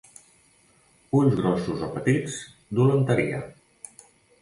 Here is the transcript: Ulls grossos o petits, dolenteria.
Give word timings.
Ulls 1.19 1.35
grossos 1.41 1.85
o 1.89 1.91
petits, 1.99 2.41
dolenteria. 2.83 3.47